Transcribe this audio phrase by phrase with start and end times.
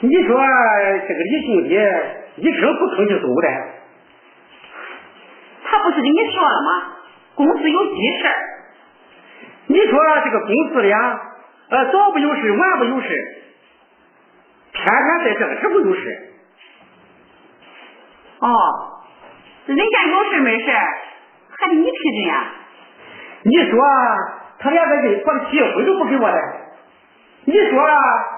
[0.00, 0.40] 你说
[1.08, 1.74] 这个李兄弟
[2.36, 3.48] 一声不吭就走的，
[5.64, 6.96] 他不是跟你说了吗？
[7.34, 8.28] 公司有急事
[9.66, 11.20] 你说这个公司里啊，
[11.68, 13.08] 呃，早不有事，晚不有事，
[14.72, 16.32] 天天在这个时候有事。
[18.40, 18.48] 哦，
[19.66, 20.70] 人家有事没事，
[21.58, 22.44] 还得你批准呀？
[23.42, 23.80] 你说
[24.58, 26.49] 他连个人我的结婚都不给我来，
[27.50, 27.82] 你说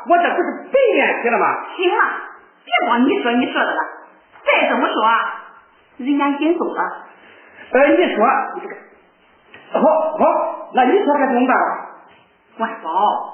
[0.09, 1.45] 我这不是白练习了吗？
[1.77, 2.03] 行了，
[2.65, 3.81] 别光你说你说的了，
[4.45, 4.97] 再这么说，
[5.99, 6.81] 人家已经走了。
[7.73, 8.27] 呃，你说
[8.61, 8.75] 这个。
[9.73, 9.81] 好
[10.19, 11.57] 好，那你说该怎么办？
[12.59, 13.32] 万宝。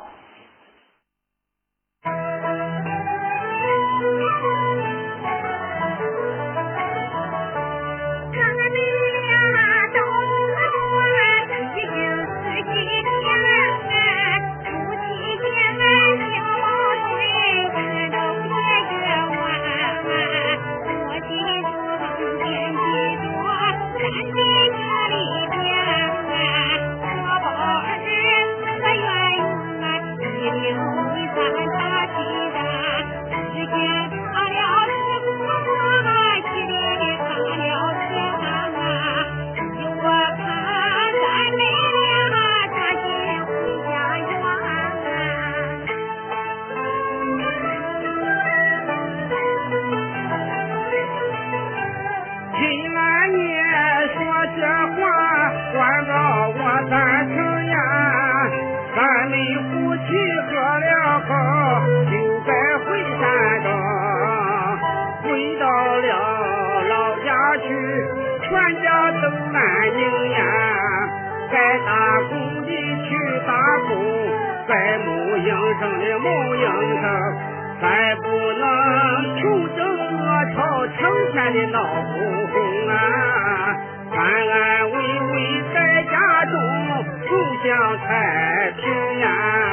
[54.56, 54.62] 这
[54.96, 55.00] 话，
[55.72, 55.76] 关
[56.06, 56.12] 照
[56.56, 56.92] 我三
[57.28, 57.34] 情
[57.66, 57.76] 呀。
[58.96, 58.98] 咱
[59.30, 59.34] 的
[59.70, 60.00] 夫妻
[60.48, 60.90] 喝了
[61.28, 61.30] 好，
[62.10, 62.12] 就
[62.46, 62.50] 该
[62.84, 62.86] 回
[63.20, 63.22] 山
[63.62, 63.68] 东，
[65.22, 65.26] 回
[65.60, 66.08] 到了
[66.88, 66.92] 老
[67.24, 67.28] 家
[67.58, 67.66] 去，
[68.42, 68.48] 全
[68.82, 69.22] 家都
[69.54, 69.56] 安
[69.96, 70.00] 宁
[70.32, 70.38] 呀。
[71.50, 71.90] 该打
[72.28, 72.32] 工
[72.66, 73.08] 的去
[73.46, 73.50] 打
[73.88, 73.90] 工，
[74.66, 75.48] 该谋营
[75.78, 76.26] 生的谋
[76.56, 76.66] 营
[77.00, 77.04] 生，
[77.80, 77.84] 再
[78.16, 78.62] 不能
[79.36, 79.40] 求
[79.76, 79.78] 争
[80.18, 80.20] 我
[80.54, 80.56] 吵，
[80.98, 80.98] 成
[81.32, 82.12] 天的闹哄
[82.48, 82.56] 哄
[82.88, 83.67] 啊。
[84.18, 86.54] 安安稳稳在家中，
[87.28, 87.30] 不
[87.64, 87.68] 想
[87.98, 88.84] 太平
[89.24, 89.67] 安。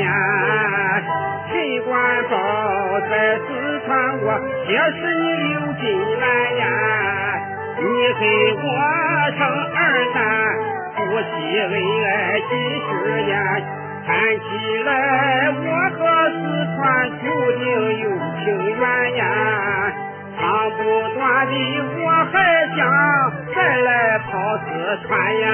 [0.00, 0.10] 呀，
[1.52, 1.90] 尽管
[2.30, 2.34] 宝
[3.10, 3.48] 在四
[3.86, 3.90] 川，
[4.22, 4.26] 我
[4.66, 5.22] 结识你
[5.52, 5.82] 刘金
[6.20, 6.22] 兰
[6.56, 6.64] 呀。
[7.78, 7.84] 你
[8.20, 8.22] 给
[8.62, 8.64] 我
[9.36, 9.40] 生
[9.74, 9.78] 二
[10.14, 10.16] 三，
[10.96, 11.64] 夫妻恩
[12.04, 12.06] 爱
[12.40, 12.50] 几
[12.86, 12.90] 十
[13.22, 13.30] 年，
[14.06, 14.08] 看
[14.38, 14.42] 起
[14.84, 14.88] 来
[15.50, 15.60] 我
[15.98, 16.00] 和
[16.30, 16.40] 四
[16.76, 16.80] 川
[17.18, 17.22] 注
[17.58, 17.64] 定
[17.98, 18.04] 有
[18.38, 18.44] 情
[18.78, 18.82] 缘
[19.16, 19.20] 呀。
[20.38, 20.40] 唱
[20.70, 20.80] 不
[21.14, 21.52] 断的
[22.02, 22.34] 我还
[22.76, 22.80] 想
[23.54, 24.66] 再来跑四
[25.06, 25.10] 川
[25.40, 25.46] 呀。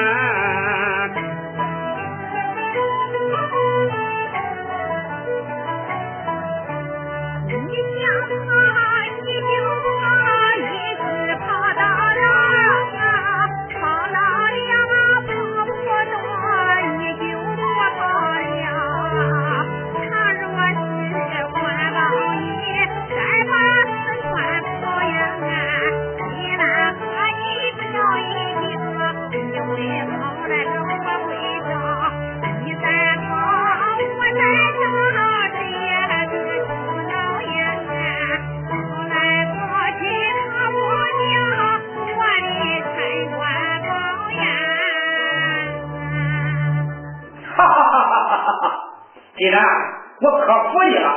[49.39, 51.09] 可服你了，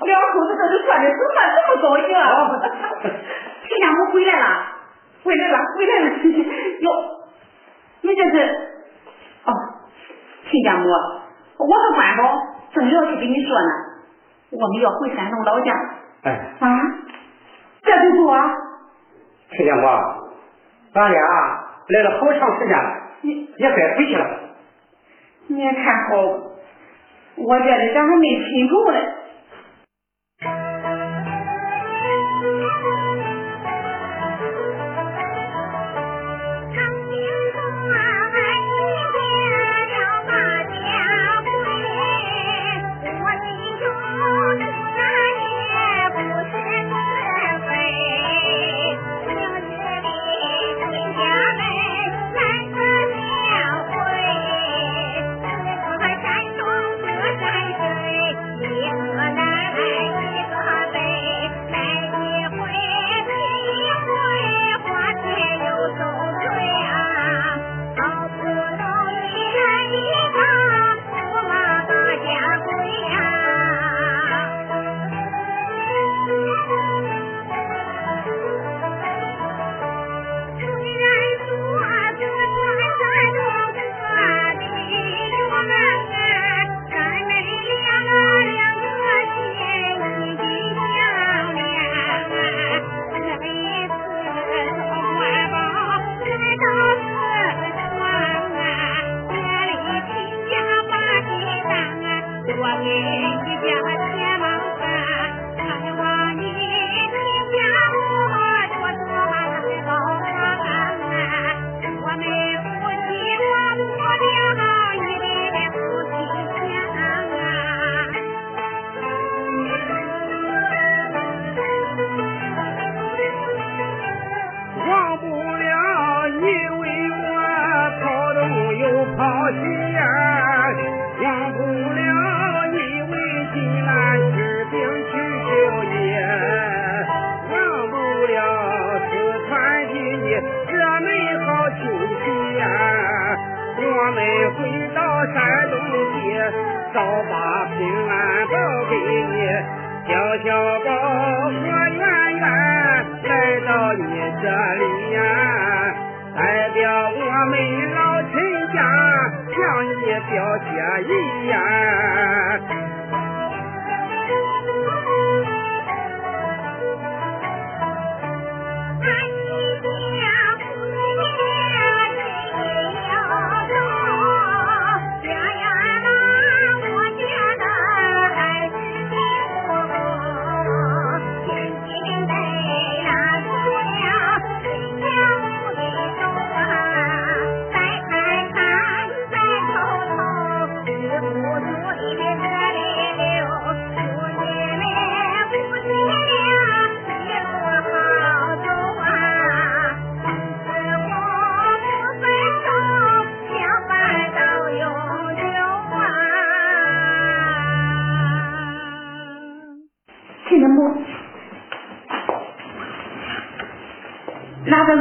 [0.00, 2.22] 两口子这就算的怎么这么高兴啊？
[3.02, 4.44] 亲家母回来了，
[5.24, 6.04] 回来了，回来了！
[6.78, 6.86] 哟，
[8.02, 8.36] 你这是？
[9.44, 9.52] 哦，
[10.48, 10.86] 亲家母，
[11.58, 12.20] 我和关宝
[12.72, 13.70] 正要去跟你说呢，
[14.52, 15.72] 我们要回山东老家。
[16.24, 16.30] 哎。
[16.60, 16.68] 啊？
[17.82, 18.54] 这就做啊？
[19.50, 19.82] 亲家母，
[20.94, 21.20] 咱俩
[21.88, 22.90] 来了好长时间了，
[23.22, 24.24] 也该回去了。
[25.48, 26.16] 你也看好，
[27.36, 29.17] 我觉得咱还没亲够呢。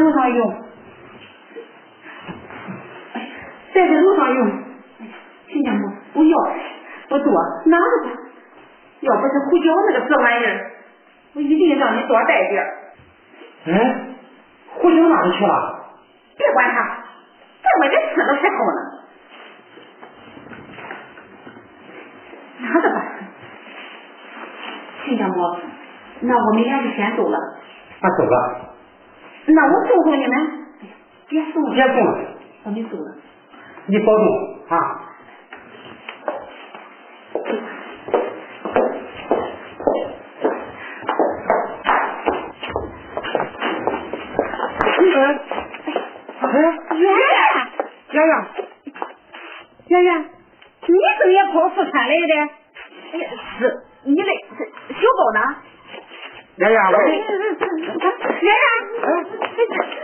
[0.08, 0.50] 路上用。
[3.14, 3.28] 哎呀
[3.74, 4.64] 带在路上用。
[5.50, 6.38] 亲家母不要
[7.10, 7.34] 我多
[7.66, 8.12] 拿着吧。
[9.02, 10.72] 要不是胡椒那个死玩意儿
[11.34, 12.66] 我一定让你多带点
[13.68, 14.08] 哎？
[14.70, 15.86] 胡椒哪里去了？
[16.38, 17.04] 别管他
[17.62, 18.80] 在外面死了才好呢
[22.60, 22.98] 拿着吧。
[25.06, 25.34] 亲家母
[26.22, 27.38] 那我明天就先走了。
[28.02, 28.77] 那走吧。
[29.50, 30.34] 那我送送你们
[31.30, 31.74] 别送了。
[31.74, 32.12] 别送了。
[32.64, 33.16] 我你走了。
[33.88, 34.24] 你保重
[34.70, 35.04] 啊。
[45.00, 45.04] 嗯
[46.98, 47.08] 圆圆
[48.12, 48.16] 圆
[49.88, 50.10] 圆圆
[50.88, 52.34] 你怎么也跑四川来的？
[53.14, 53.24] 哎呀
[53.58, 53.60] 是
[54.04, 54.32] 你嘞
[54.90, 55.40] 小狗呢？
[56.58, 56.96] 圆圆圆
[58.42, 58.52] 圆
[59.58, 59.94] message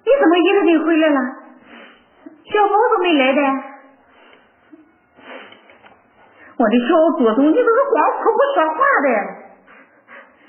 [0.06, 1.20] 你怎么一个人回来了？
[2.46, 3.42] 小宝都没来的。
[6.58, 9.08] 我的小祖宗，你都是光哭不说话的。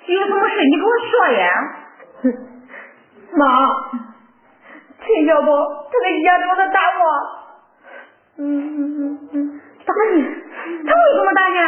[0.06, 1.42] 有什么事你给我说呀？
[3.32, 3.42] 妈，
[5.00, 5.46] 陈小宝
[5.90, 7.02] 他在家中他打我。
[8.38, 8.40] 嗯
[8.76, 9.34] 嗯嗯嗯，
[9.84, 10.16] 打你？
[10.86, 11.58] 他为什么打你？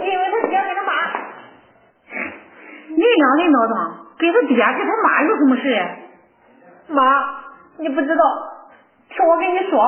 [0.00, 0.77] 因为他爹跟
[2.88, 3.74] 你娘的闹腾，
[4.18, 5.88] 跟他爹跟他妈有什么事？
[6.88, 7.00] 妈，
[7.78, 8.22] 你不知道，
[9.10, 9.78] 听我跟你说。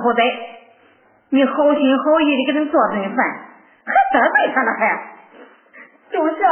[0.00, 0.22] 好歹。
[1.32, 3.18] 你好心好意的给他做顿饭，
[3.86, 4.80] 还得罪他了还？
[6.10, 6.42] 就是，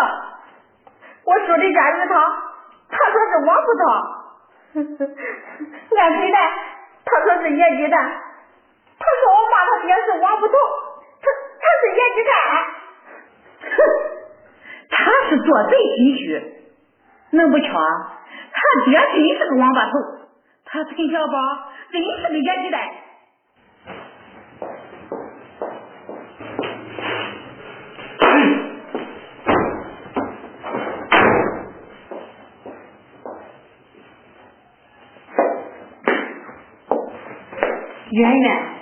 [1.25, 2.15] 我说的家鱼汤，
[2.89, 3.83] 他说是王葡萄；
[5.99, 6.39] 俺对待，
[7.05, 7.99] 他说是野鸡蛋；
[9.01, 10.55] 他说我骂他爹是王葡萄，
[11.19, 11.27] 他
[11.59, 12.33] 他是野鸡蛋。
[13.59, 13.77] 哼，
[14.95, 14.97] 他
[15.29, 16.55] 是做贼心虚。
[17.33, 17.67] 能不巧？
[18.53, 19.93] 他爹真是个王八头，
[20.65, 21.35] 他陈小宝
[21.91, 22.81] 真是个野鸡蛋。
[38.11, 38.78] 远远。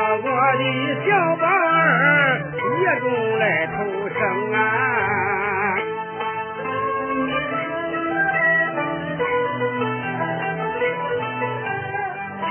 [0.00, 0.62] 我的
[1.04, 1.06] 小
[1.36, 2.42] 宝儿
[2.80, 3.04] 也中
[3.38, 3.44] 来
[3.76, 3.76] 投
[4.08, 4.18] 生
[4.52, 4.56] 啊。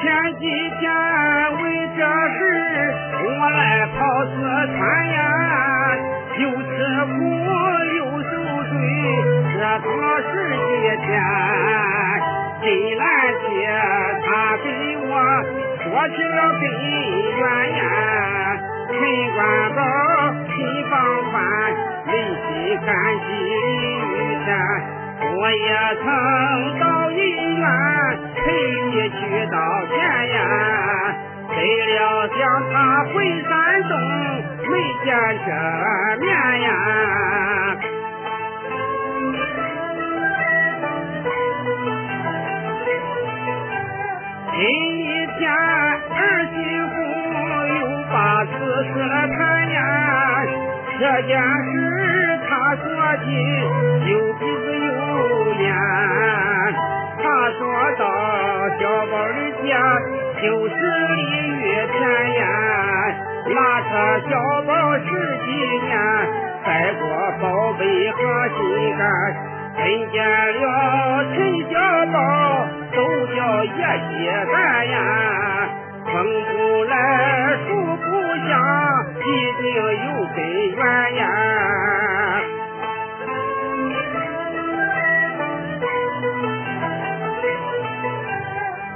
[0.02, 0.06] 前
[0.40, 0.44] 几
[0.80, 0.84] 天
[1.62, 1.64] 为
[1.98, 2.00] 这
[2.38, 2.40] 事，
[3.24, 4.36] 我来跑四
[4.78, 4.80] 川
[5.10, 5.18] 呀，
[6.40, 6.66] 又吃
[7.18, 7.18] 苦
[7.98, 8.32] 又受
[8.70, 8.74] 罪，
[9.54, 9.86] 折腾
[10.32, 10.60] 十几
[11.06, 11.08] 天。
[12.62, 12.66] 金
[12.98, 13.04] 兰
[13.48, 13.48] 姐
[14.26, 14.28] 她
[14.64, 14.66] 给
[14.98, 15.12] 我
[15.90, 16.64] 说起了病
[17.38, 17.42] 原
[18.90, 19.00] 陈
[19.36, 19.40] 冠
[19.76, 19.82] 宝
[20.54, 20.56] 心
[20.90, 20.94] 放
[21.32, 21.36] 宽
[22.08, 24.48] 人心感激李玉山
[25.36, 25.68] 我也
[26.04, 27.16] 曾到医
[27.58, 27.66] 院
[28.36, 28.38] 陪
[28.92, 29.20] 你去
[29.52, 29.56] 道
[29.88, 30.38] 歉呀
[31.50, 31.56] 为
[31.96, 32.40] 了想
[32.72, 32.76] 他
[33.14, 33.14] 回
[33.50, 33.92] 山东
[34.70, 34.72] 没
[35.06, 35.08] 见
[35.46, 36.28] 着面
[36.62, 37.78] 呀？
[44.52, 45.77] 今 天
[46.18, 46.94] 儿媳妇
[47.80, 47.80] 又
[48.12, 48.50] 把此
[48.86, 49.38] 事来谈
[49.70, 49.78] 言，
[51.00, 51.72] 这件事
[52.50, 52.84] 他说
[53.18, 53.24] 的
[54.08, 54.98] 就鼻子又
[55.62, 55.66] 眼。
[57.20, 57.24] 他
[57.58, 57.60] 说
[57.98, 58.02] 到
[58.80, 59.28] 小宝儿
[59.64, 59.70] 家
[60.42, 60.74] 就是
[61.16, 61.96] 鲤鱼田
[62.36, 62.42] 呀，
[63.54, 63.88] 拉扯
[64.30, 64.32] 小
[64.66, 65.06] 宝十
[65.46, 65.48] 几
[65.86, 65.90] 年，
[66.66, 67.02] 带过
[67.42, 68.18] 宝贝和
[68.50, 68.58] 心
[68.98, 69.02] 肝，
[69.78, 70.16] 人见
[70.62, 70.66] 了
[71.34, 71.36] 陈
[71.72, 71.74] 小
[72.12, 72.16] 宝
[72.92, 72.98] 都
[73.36, 73.70] 叫爷
[74.24, 74.56] 爷难
[74.90, 74.96] 呀。
[76.10, 76.94] 生不来，
[77.68, 78.06] 住不
[78.48, 78.52] 下，
[79.26, 79.28] 一
[79.62, 79.82] 定有
[80.36, 80.38] 根
[80.70, 80.80] 源
[81.16, 81.22] 呀。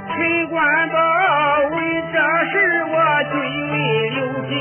[0.08, 0.10] 陈
[0.48, 0.54] 官
[0.88, 0.96] 宝
[1.70, 1.76] 为
[2.12, 2.16] 这
[2.50, 2.52] 事，
[2.88, 2.94] 我
[3.30, 3.32] 最
[3.72, 3.74] 为
[4.10, 4.52] 留心。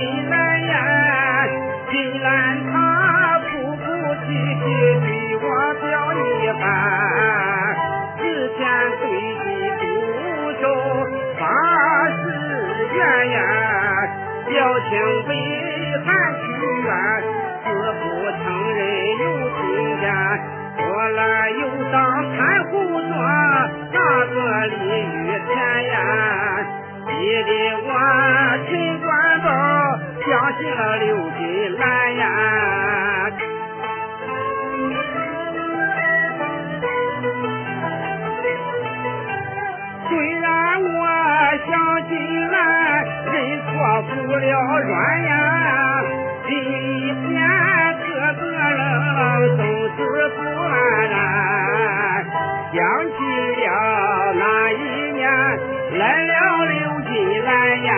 [14.92, 15.30] 想回
[16.04, 16.44] 汉剧
[16.84, 16.92] 院，
[17.64, 18.04] 自不
[18.44, 19.24] 成人有
[19.56, 19.60] 听
[20.02, 20.04] 见，
[20.78, 21.62] 说来又
[21.94, 21.96] 当
[22.36, 23.10] 看护着
[23.94, 24.36] 那个
[24.68, 25.16] 鲤鱼
[25.48, 25.50] 田
[25.88, 25.96] 呀，
[27.08, 27.10] 逼
[27.44, 27.50] 得
[27.86, 27.90] 我
[28.68, 29.48] 陈官道
[30.28, 31.08] 相信了刘
[31.40, 31.40] 金
[31.80, 31.82] 兰
[32.18, 32.24] 呀。
[40.10, 40.10] 虽
[40.42, 41.00] 然我
[41.66, 41.72] 相
[42.10, 42.12] 信
[42.52, 42.81] 来。
[43.82, 44.46] 我服了
[44.82, 45.34] 软呀，
[46.46, 46.54] 今
[47.26, 47.34] 天
[47.98, 48.06] 哥
[48.40, 48.78] 哥人
[49.58, 49.60] 都
[49.98, 49.98] 是
[50.38, 50.40] 不
[50.70, 50.70] 安。
[52.72, 52.78] 想
[53.10, 53.18] 起
[53.58, 53.66] 了
[54.36, 54.76] 那一
[55.14, 55.26] 年
[55.98, 56.32] 来了
[56.66, 56.78] 刘
[57.10, 57.12] 金
[57.44, 57.50] 兰
[57.82, 57.92] 呀，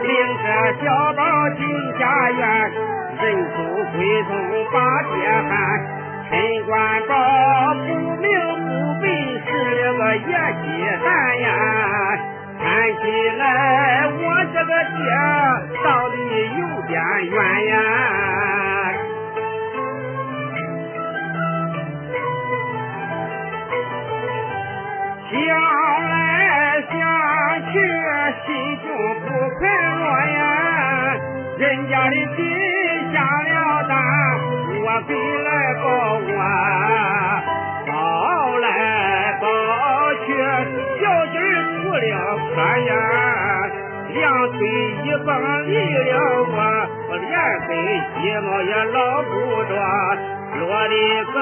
[0.00, 0.08] 领
[0.44, 0.46] 着
[0.80, 1.20] 小宝
[1.56, 1.58] 进
[1.98, 2.40] 家园，
[3.18, 4.30] 人不回头
[4.72, 5.12] 把爹
[5.50, 5.50] 喊，
[6.30, 6.30] 陈
[6.66, 6.72] 官
[7.08, 7.12] 高
[7.74, 7.88] 不
[8.22, 8.30] 明
[8.62, 8.70] 不
[9.02, 9.04] 白
[9.44, 10.22] 是了个野
[10.62, 10.64] 鸡
[11.04, 11.06] 蛋
[11.40, 11.48] 呀。
[12.68, 13.02] 看起
[13.38, 15.00] 来我这个爹
[15.82, 16.16] 到底
[16.58, 16.92] 有点
[17.30, 17.34] 远
[17.66, 17.72] 呀。
[25.30, 25.32] 想
[26.10, 26.12] 来
[26.90, 26.92] 想
[27.72, 27.74] 去
[28.44, 28.46] 心
[28.82, 28.86] 胸
[29.22, 29.26] 不
[29.58, 30.38] 快乐呀
[31.56, 32.38] 人家的鸡
[33.14, 33.56] 下了
[33.88, 33.90] 蛋
[34.84, 35.48] 我给来
[35.82, 35.86] 报
[36.20, 37.07] 管
[42.58, 42.90] 他呀，
[44.08, 44.58] 两腿
[45.04, 45.30] 一蹦
[45.68, 45.70] 离
[46.10, 46.58] 了我，
[47.08, 47.30] 我连
[47.68, 47.70] 根
[48.18, 49.30] 鸡毛也捞不
[49.62, 49.70] 着，
[50.58, 50.94] 落的
[51.32, 51.36] 个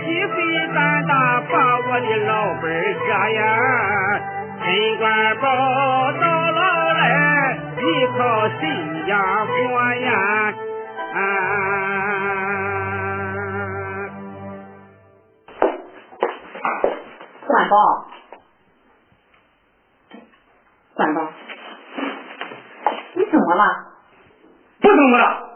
[0.00, 0.36] 鸡飞
[0.74, 1.12] 蛋打，
[1.52, 1.52] 把
[1.86, 2.30] 我的老
[2.62, 2.64] 本
[3.06, 3.38] 家呀，
[4.64, 5.46] 尽官抱
[6.12, 6.58] 到老
[6.94, 7.02] 来，
[7.76, 7.82] 依
[8.16, 8.62] 靠谁
[9.06, 9.12] 呀
[9.44, 9.52] 活
[9.96, 10.08] 呀？
[11.14, 11.16] 啊！
[17.46, 18.07] 管宝。
[20.98, 21.22] 官宝，
[23.14, 23.86] 你怎么了？
[24.80, 25.48] 不怎么了，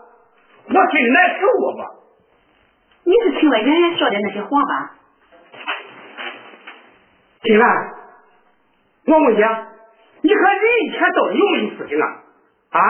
[0.68, 1.90] 我心里难受啊吧。
[3.02, 4.94] 你是听了圆圆说的那些话吧？
[7.42, 7.92] 金兰，
[9.06, 9.38] 我问你，
[10.20, 12.06] 你和人以前到底有没有事情啊？
[12.70, 12.80] 啊？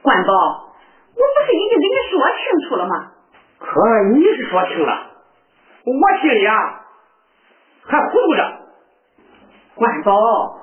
[0.00, 3.12] 官宝，我不是已经跟你说清楚了吗？
[3.58, 3.68] 可
[4.14, 5.10] 你是说清了，
[5.84, 6.56] 我心里啊
[7.84, 8.60] 还糊涂着。
[9.74, 10.62] 官宝。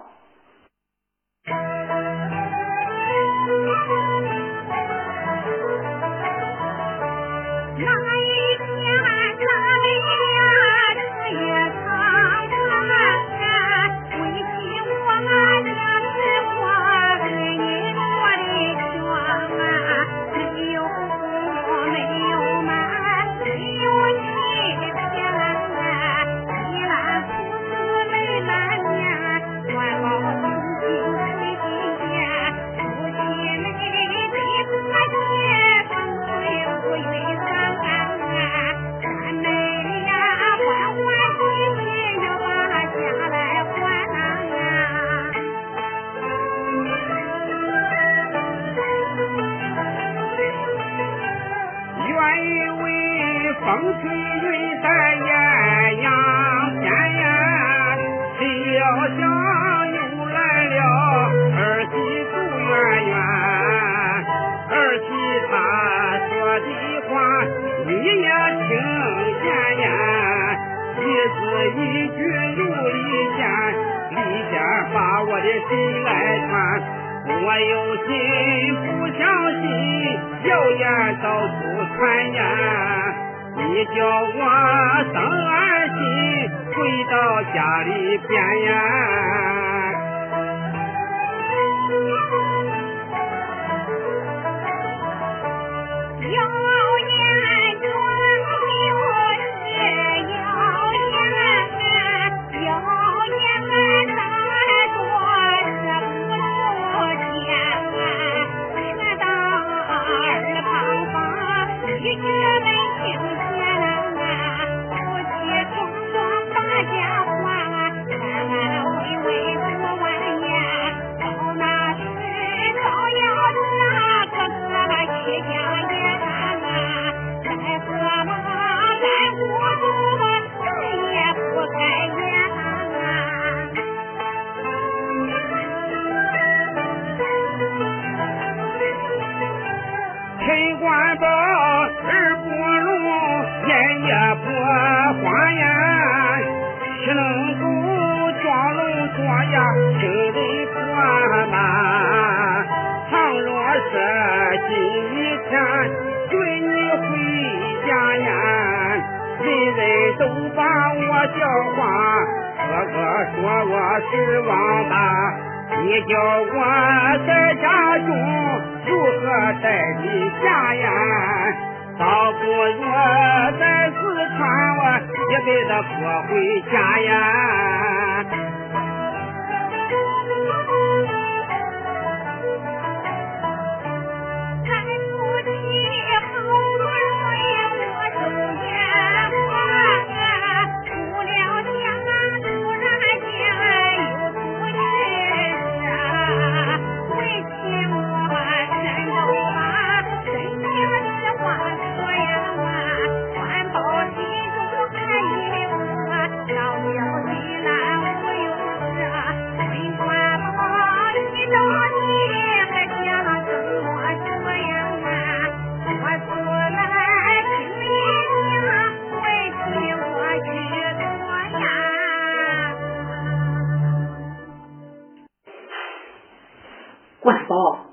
[227.23, 227.85] 万宝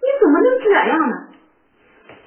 [0.00, 1.16] 你怎么能这样呢？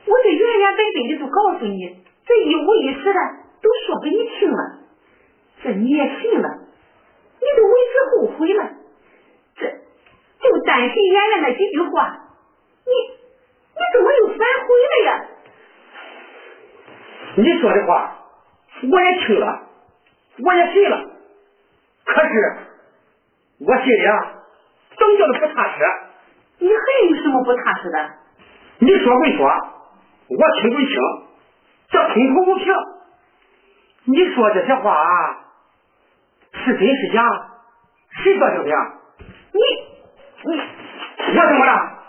[0.06, 3.20] 我这原原本本的就告诉你这一五一十的
[3.62, 4.80] 都说给你听了
[5.64, 6.50] 这你也信了
[7.40, 8.70] 你都为之后悔了
[9.56, 12.20] 这就单凭原来那几句话
[12.86, 15.26] 你你怎么又反悔了呀？
[17.36, 18.26] 你说的话
[18.92, 19.68] 我也听了
[20.40, 21.12] 我也信了
[22.04, 22.58] 可是
[23.60, 24.44] 我心里啊
[24.98, 25.84] 总觉得不踏实
[26.64, 28.10] 你还有什么不踏实的？
[28.80, 29.46] 你说归说，
[30.30, 30.96] 我听归听，
[31.90, 32.74] 这空口无凭。
[34.06, 35.40] 你说这些话啊，
[36.54, 37.22] 是真是假？
[38.24, 38.94] 谁说的呀？
[39.52, 39.60] 你
[40.50, 42.00] 你我怎么了？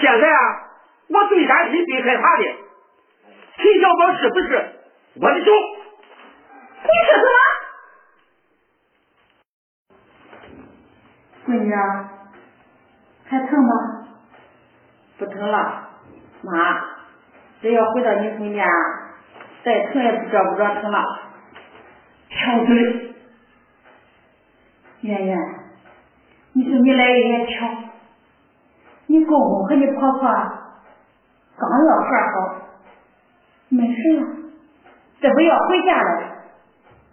[0.00, 0.38] 现在啊，
[1.08, 2.44] 我最担心、最害怕的，
[3.56, 4.72] 秦小宝是不是
[5.20, 5.50] 我的手？
[6.82, 7.36] 你说什么？
[11.46, 11.74] 闺女，
[13.26, 14.06] 还疼吗？
[15.18, 15.88] 不疼了，
[16.42, 16.80] 妈，
[17.60, 18.66] 只要回到你身边，
[19.64, 21.04] 再疼也不着不着疼了。
[22.28, 23.14] 挑嘴，
[25.02, 25.38] 圆圆，
[26.52, 27.66] 你说你来也巧，
[29.06, 32.66] 你公公和你婆婆刚要和好，
[33.68, 34.26] 没事了，
[35.20, 36.22] 这不要回家了。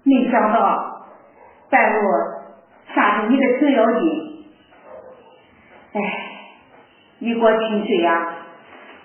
[0.03, 1.05] 没想到
[1.70, 2.09] 半路
[2.95, 4.30] 杀出你的程咬金，
[5.93, 5.99] 哎，
[7.19, 8.33] 一锅清水呀，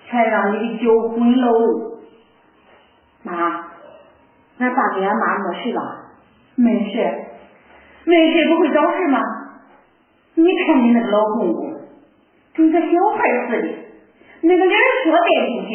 [0.07, 1.99] 全让你给搅浑喽。
[3.23, 3.33] 妈，
[4.59, 5.81] 俺爸跟俺妈没事吧？
[6.55, 7.25] 没事，
[8.05, 9.19] 没事不会找事吗？
[10.35, 11.81] 你看你那个老公公，
[12.55, 13.67] 跟个小孩似的，
[14.41, 15.69] 那个脸说带进去，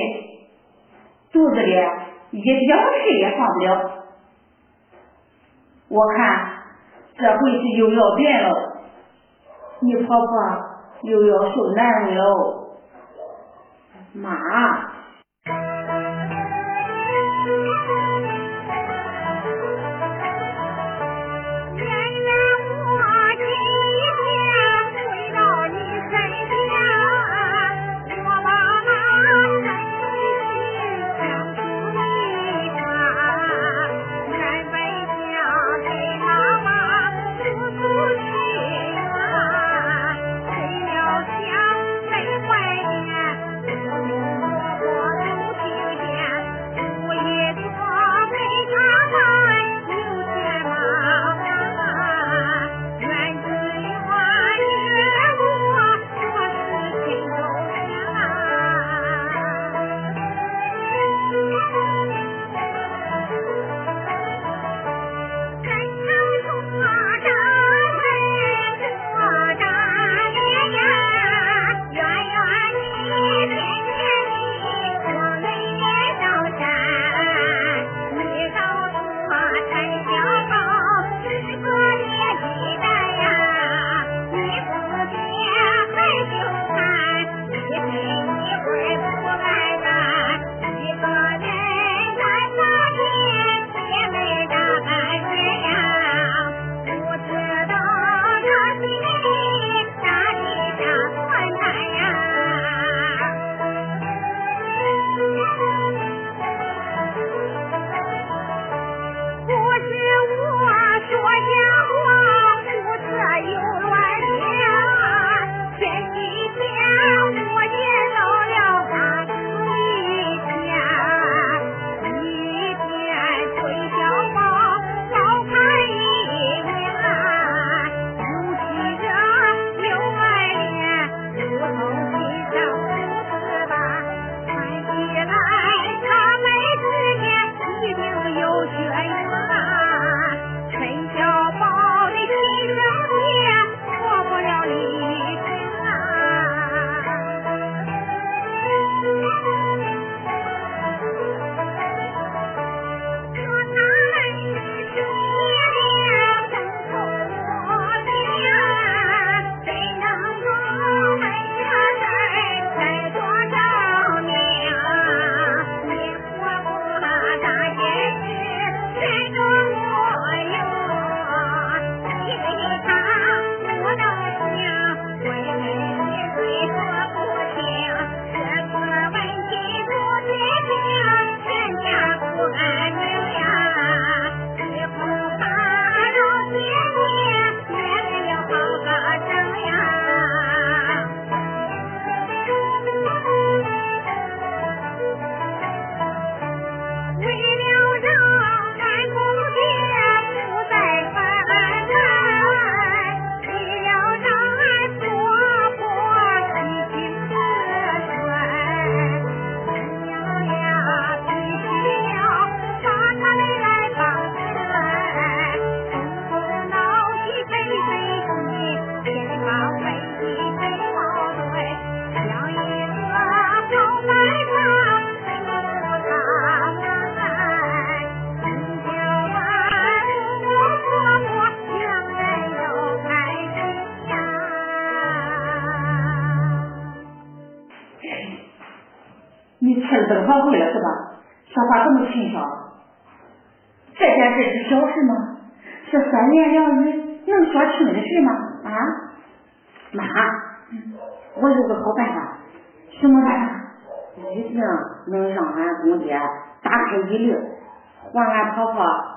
[1.32, 1.72] 肚子里
[2.30, 2.64] 一点事
[3.18, 3.90] 也放不了。
[5.88, 6.62] 我看
[7.18, 8.50] 这回是又要变了，
[9.80, 10.71] 你婆婆
[11.02, 12.68] 又要受难了，
[14.14, 14.91] 妈，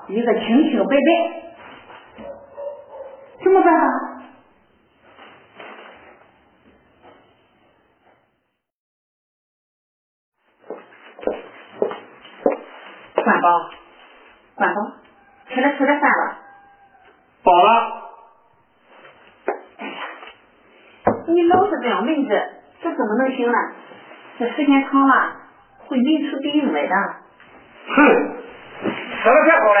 [0.08, 2.22] 一个清清白白，
[3.42, 3.86] 什么办法？
[13.14, 13.48] 管饱，
[14.54, 14.80] 管饱，
[15.48, 16.38] 吃了吃了饭了，
[17.42, 18.02] 饱了。
[19.78, 19.98] 哎呀，
[21.26, 22.50] 你老是这样闷着，
[22.80, 23.58] 这怎么能行呢？
[24.38, 25.36] 这时间长了
[25.86, 26.94] 会闷出病来的。
[27.88, 28.45] 哼。
[29.32, 29.80] 那太好了，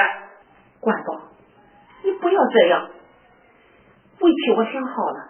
[0.80, 1.28] 关宝，
[2.02, 2.90] 你不要这样。
[4.18, 5.28] 问题我想好了，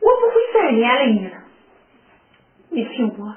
[0.00, 1.36] 我不会再连累你了。
[2.70, 3.36] 你听我，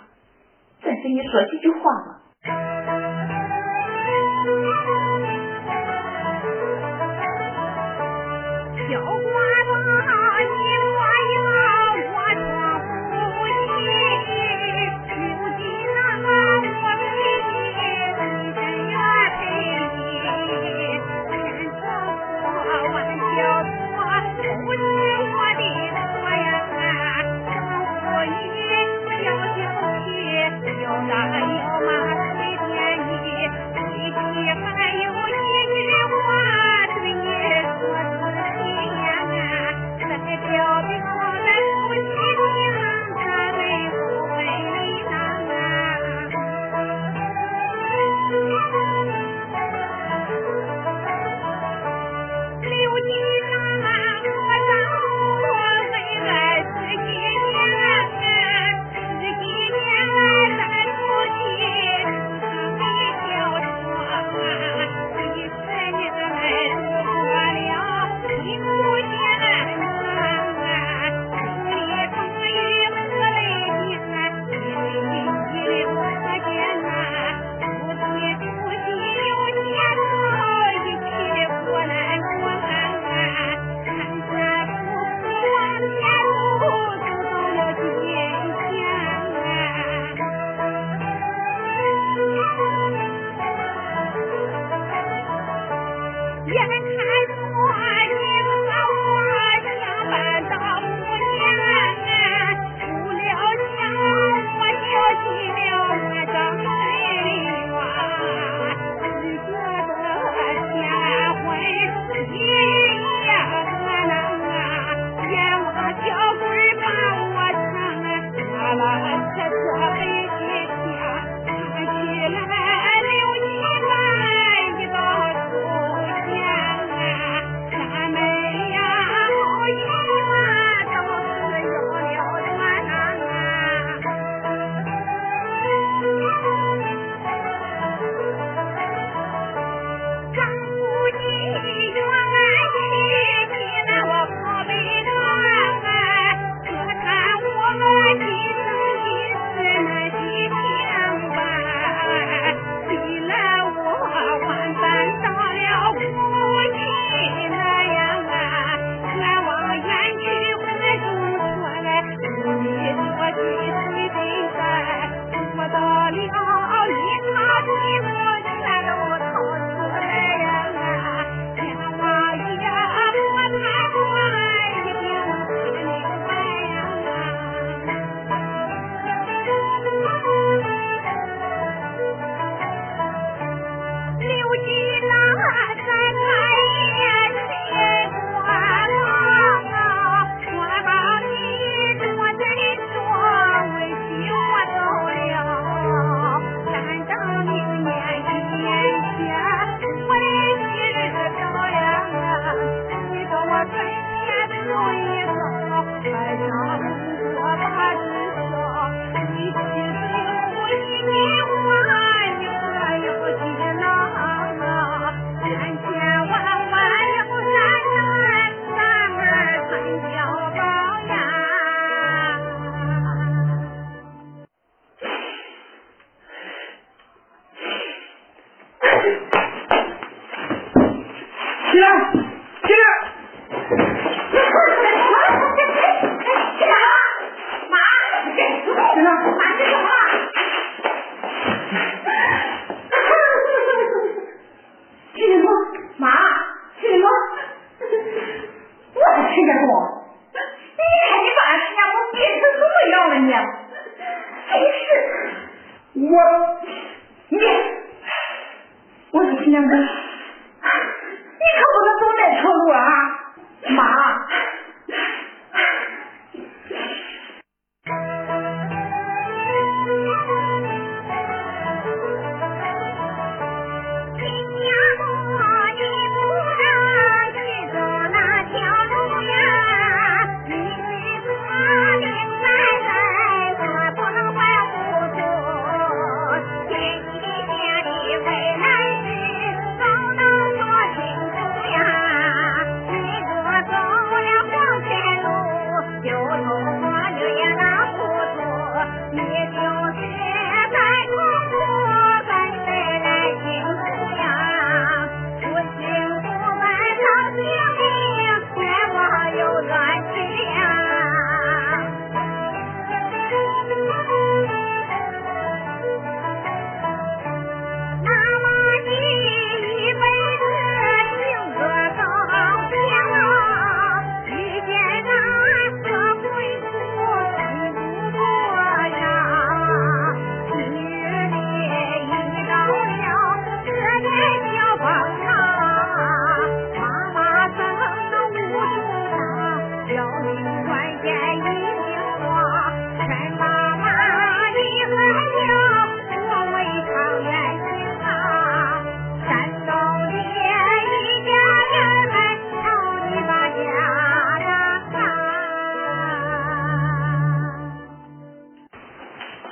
[0.82, 2.23] 再跟你说几句话吧。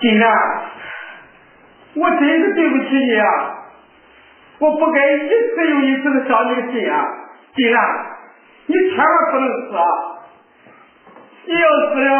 [0.01, 0.29] 金兰，
[1.93, 3.25] 我真是对不起你啊！
[4.57, 7.07] 我不该一次又一次的伤你的心啊！
[7.55, 7.81] 金兰，
[8.65, 9.83] 你千万不能死啊！
[11.45, 12.13] 你要死了，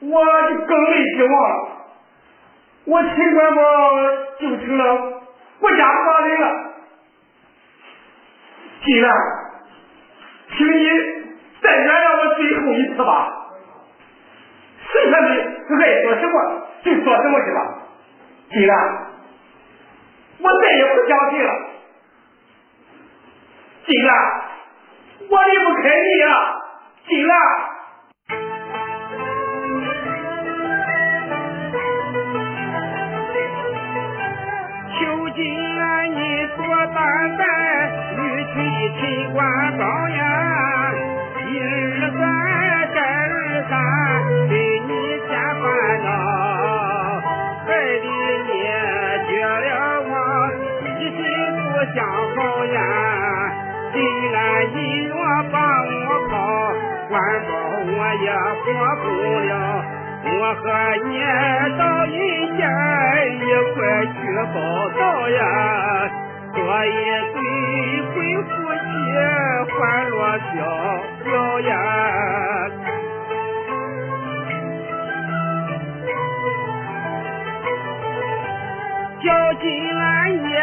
[0.00, 1.68] 我就更没希望了。
[2.84, 3.62] 我秦官宝
[4.38, 5.22] 就成了
[5.60, 6.46] 国家法人了。
[8.84, 9.10] 金兰，
[10.56, 10.90] 请你
[11.62, 13.37] 再原谅我最后一次吧。
[14.92, 16.34] 剩下的爱说什么
[16.82, 17.60] 就说什么去吧，
[18.50, 18.72] 金兰，
[20.40, 21.52] 我再也不相信了，
[23.86, 24.10] 金兰，
[25.28, 26.32] 我离不开你了，
[27.06, 27.36] 金兰。
[34.98, 35.38] 求金
[35.78, 36.18] 兰，你
[36.56, 36.64] 多
[36.94, 36.96] 担
[37.36, 37.44] 待，
[38.16, 38.54] 玉砌
[38.98, 39.38] 秦官
[39.78, 40.22] 高呀，
[51.98, 52.78] 心不相好呀。
[53.92, 53.96] 金
[54.32, 54.36] 兰，
[54.72, 55.14] 你若
[55.50, 55.90] 把我
[56.28, 56.32] 跑，
[57.08, 57.50] 官保
[57.86, 57.92] 我
[58.22, 58.26] 也
[58.62, 58.66] 活
[59.02, 59.04] 不
[59.48, 59.50] 了。
[60.30, 60.62] 我和
[61.08, 61.10] 你
[61.76, 62.16] 到阴
[62.56, 62.60] 间
[63.34, 63.42] 一
[63.74, 63.76] 块
[64.06, 64.16] 去
[64.54, 64.56] 报
[64.98, 65.40] 道呀，
[66.54, 66.88] 做一
[67.34, 67.36] 对
[68.14, 68.86] 鬼夫妻，
[69.74, 69.78] 欢
[70.10, 70.54] 乐逍
[71.32, 71.70] 遥呀。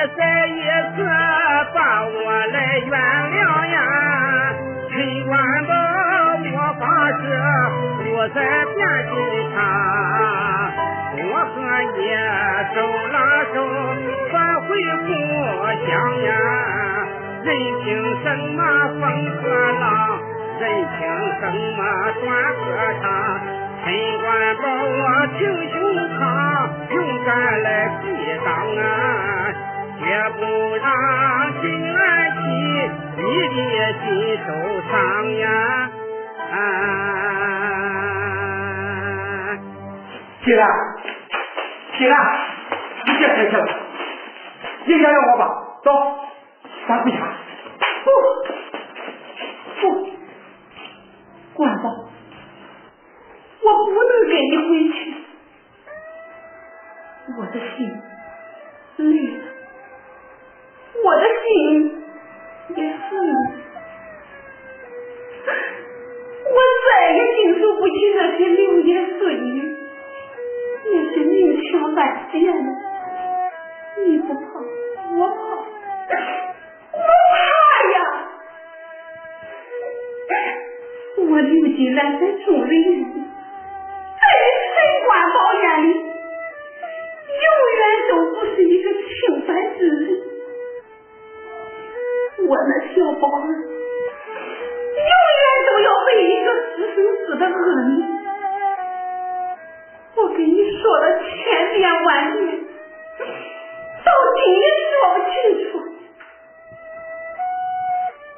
[0.08, 0.62] 再一
[0.96, 0.98] 次
[1.74, 3.76] 把我来原谅呀，
[4.90, 4.94] 陈
[5.26, 5.34] 官
[5.66, 5.74] 宝
[6.54, 6.84] 我发
[7.18, 7.24] 誓
[8.04, 8.38] 不再
[8.76, 8.78] 变
[9.10, 9.12] 心
[9.56, 9.58] 肠，
[11.18, 11.56] 我和
[11.98, 12.00] 你
[12.76, 12.78] 手
[13.12, 13.16] 拉
[13.52, 13.56] 手
[14.32, 14.68] 返回
[15.08, 15.10] 故
[15.88, 15.90] 乡
[16.24, 16.30] 呀，
[17.44, 17.48] 任
[17.84, 17.86] 凭
[18.22, 18.60] 什么
[19.00, 19.04] 风
[19.42, 19.44] 和
[19.80, 19.84] 浪，
[20.60, 20.98] 任凭
[21.40, 21.44] 什
[21.76, 21.80] 么
[22.22, 22.64] 断和
[23.02, 23.04] 长。
[23.84, 23.86] 陈
[24.22, 24.26] 官
[24.58, 25.02] 保我
[25.38, 25.42] 挺
[25.72, 25.76] 胸
[26.20, 26.22] 膛，
[26.94, 26.96] 勇
[27.26, 27.30] 敢
[27.64, 27.68] 来
[28.02, 28.04] 抵
[28.44, 28.48] 挡
[28.78, 28.84] 啊，
[30.06, 30.42] 也不
[30.76, 30.86] 让
[31.62, 32.00] 金兰
[32.32, 32.38] 妻
[33.18, 33.22] 你
[33.72, 34.06] 的心
[34.46, 34.48] 受
[34.90, 34.94] 伤
[35.40, 35.46] 呀！
[36.52, 36.54] 啊！
[40.44, 40.64] 金兰，
[41.98, 42.16] 金兰，
[43.08, 43.60] 你别生气了，
[44.86, 45.44] 你原谅我吧，
[45.84, 45.88] 走，
[46.88, 47.18] 咱回家。
[48.04, 48.08] 不，
[49.82, 49.84] 不，
[51.56, 51.84] 官保。
[53.64, 54.98] 我不能跟你回去，
[57.40, 57.76] 我的心
[58.98, 59.04] 累
[59.38, 59.45] 了，
[61.06, 61.48] 我的心
[62.70, 63.34] 也碎了，
[66.50, 68.90] 我再也经受不起那些流言
[69.20, 69.78] 碎语，
[70.86, 72.00] 那些明枪暗
[72.32, 72.70] 箭的。
[74.04, 74.40] 你不怕，
[75.16, 75.36] 我怕，
[76.92, 77.34] 我怕
[77.94, 77.96] 呀！
[81.18, 83.14] 我刘金兰在众人眼里。
[84.18, 84.24] 在
[84.74, 84.76] 陈
[85.06, 87.48] 官宝眼里，永
[87.78, 87.80] 远
[88.10, 89.06] 都不是一个清
[89.46, 90.35] 白之人。
[92.38, 93.54] 我那小宝儿，永
[94.98, 97.58] 远都要被一个私生子的恶
[97.90, 97.92] 女。
[100.16, 102.08] 我跟你说了千遍万
[102.38, 102.40] 遍，
[104.04, 105.34] 到今也说不清
[105.72, 105.74] 楚。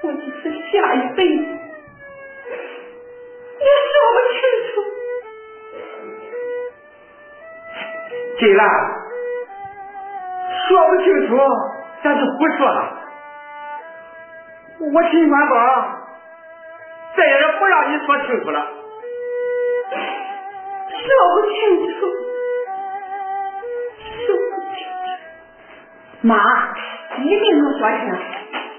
[0.04, 0.41] 我就是
[0.72, 1.41] 下一辈子
[3.60, 4.72] 也说不清楚。
[8.39, 8.62] 金兰，
[10.68, 11.30] 说不清楚，
[12.04, 12.80] 咱就不说了。
[14.80, 15.55] 我秦元宝
[17.15, 18.59] 再也不让你说清楚了。
[20.89, 21.57] 说不清
[21.93, 21.99] 楚，
[24.25, 25.05] 说不清楚。
[26.21, 26.36] 妈，
[27.17, 28.01] 一定能说清，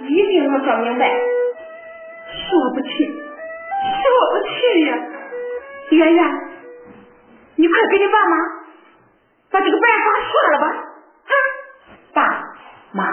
[0.06, 1.10] 一定能说明白。
[2.30, 4.52] 说不清，说不清
[4.86, 4.90] 呀！
[5.90, 6.24] 圆圆，
[7.56, 8.36] 你快给你爸妈
[9.50, 10.66] 把这个办法说了吧。
[11.24, 11.32] 啊，
[12.14, 12.22] 爸
[12.92, 13.04] 妈，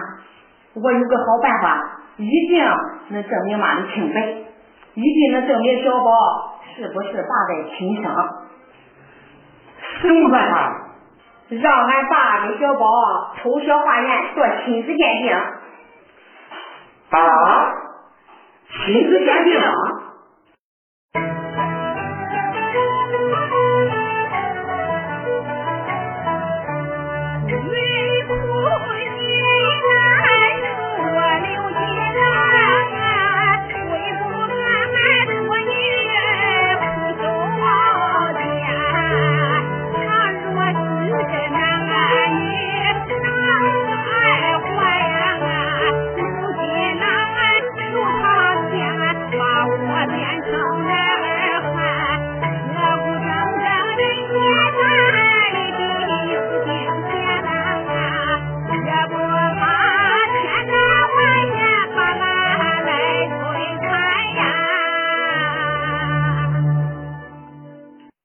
[0.76, 2.66] 我有个好办法，一定
[3.10, 4.22] 能证明妈的清白，
[4.94, 8.04] 一定能证明小宝是不是爸的亲生。
[10.02, 10.82] 什么办法？
[11.50, 12.88] 让俺爸给小宝
[13.38, 15.36] 抽血化验做亲子鉴定。
[17.10, 17.20] 啊？
[18.86, 19.62] 亲子鉴定？